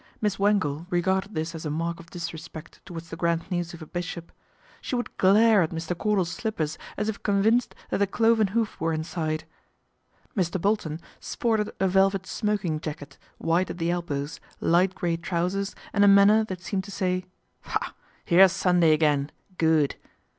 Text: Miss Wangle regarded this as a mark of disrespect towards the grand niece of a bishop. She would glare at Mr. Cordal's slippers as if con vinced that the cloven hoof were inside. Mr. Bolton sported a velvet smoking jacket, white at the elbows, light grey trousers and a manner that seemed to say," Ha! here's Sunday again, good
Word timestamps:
Miss 0.19 0.39
Wangle 0.39 0.87
regarded 0.89 1.35
this 1.35 1.53
as 1.53 1.63
a 1.63 1.69
mark 1.69 1.99
of 1.99 2.09
disrespect 2.09 2.81
towards 2.87 3.11
the 3.11 3.15
grand 3.15 3.51
niece 3.51 3.75
of 3.75 3.83
a 3.83 3.85
bishop. 3.85 4.31
She 4.81 4.95
would 4.95 5.15
glare 5.17 5.61
at 5.61 5.69
Mr. 5.69 5.95
Cordal's 5.95 6.31
slippers 6.31 6.79
as 6.97 7.07
if 7.07 7.21
con 7.21 7.43
vinced 7.43 7.73
that 7.91 7.99
the 7.99 8.07
cloven 8.07 8.47
hoof 8.47 8.81
were 8.81 8.93
inside. 8.93 9.43
Mr. 10.35 10.59
Bolton 10.59 11.01
sported 11.19 11.69
a 11.79 11.87
velvet 11.87 12.25
smoking 12.25 12.79
jacket, 12.79 13.19
white 13.37 13.69
at 13.69 13.77
the 13.77 13.91
elbows, 13.91 14.39
light 14.59 14.95
grey 14.95 15.17
trousers 15.17 15.75
and 15.93 16.03
a 16.03 16.07
manner 16.07 16.43
that 16.45 16.61
seemed 16.61 16.85
to 16.85 16.91
say," 16.91 17.25
Ha! 17.65 17.93
here's 18.27 18.53
Sunday 18.53 18.93
again, 18.93 19.29
good 19.59 19.97